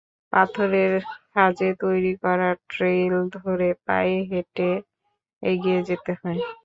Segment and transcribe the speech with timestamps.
[0.33, 0.93] পাথরের
[1.31, 4.69] খাঁজে তৈরি করা ট্রেইল ধরে পায়ে হেঁটে
[5.43, 6.39] এগিয়ে যেতে হয়।